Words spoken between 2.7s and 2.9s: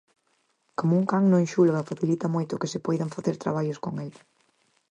se